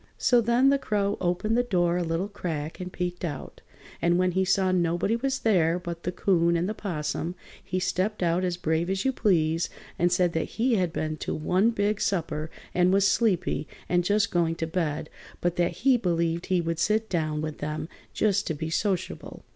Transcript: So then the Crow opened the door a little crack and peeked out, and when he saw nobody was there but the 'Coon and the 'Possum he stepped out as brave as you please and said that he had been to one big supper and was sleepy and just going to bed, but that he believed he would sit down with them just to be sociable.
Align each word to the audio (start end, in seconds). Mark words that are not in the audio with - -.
So 0.17 0.41
then 0.41 0.69
the 0.71 0.79
Crow 0.79 1.15
opened 1.21 1.55
the 1.55 1.61
door 1.61 1.95
a 1.95 2.01
little 2.03 2.27
crack 2.27 2.79
and 2.79 2.91
peeked 2.91 3.23
out, 3.23 3.61
and 4.01 4.17
when 4.17 4.31
he 4.31 4.43
saw 4.43 4.71
nobody 4.71 5.15
was 5.15 5.37
there 5.37 5.77
but 5.77 6.01
the 6.01 6.11
'Coon 6.11 6.57
and 6.57 6.67
the 6.67 6.73
'Possum 6.73 7.35
he 7.63 7.79
stepped 7.79 8.23
out 8.23 8.43
as 8.43 8.57
brave 8.57 8.89
as 8.89 9.05
you 9.05 9.11
please 9.11 9.69
and 9.99 10.11
said 10.11 10.33
that 10.33 10.57
he 10.57 10.73
had 10.73 10.91
been 10.91 11.17
to 11.17 11.35
one 11.35 11.69
big 11.69 12.01
supper 12.01 12.49
and 12.73 12.91
was 12.91 13.07
sleepy 13.07 13.67
and 13.87 14.03
just 14.03 14.31
going 14.31 14.55
to 14.55 14.65
bed, 14.65 15.07
but 15.39 15.55
that 15.57 15.71
he 15.85 15.97
believed 15.97 16.47
he 16.47 16.61
would 16.61 16.79
sit 16.79 17.07
down 17.07 17.39
with 17.39 17.59
them 17.59 17.87
just 18.11 18.47
to 18.47 18.55
be 18.55 18.71
sociable. 18.71 19.45